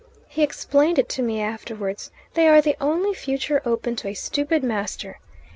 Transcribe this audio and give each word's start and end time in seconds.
He 0.27 0.41
explained 0.41 0.97
it 0.97 1.07
to 1.09 1.21
me 1.21 1.43
afterwards: 1.43 2.09
they 2.33 2.47
are 2.47 2.59
the 2.59 2.75
only, 2.81 3.13
future 3.13 3.61
open 3.65 3.95
to 3.97 4.07
a 4.07 4.15
stupid 4.15 4.63
master. 4.63 5.19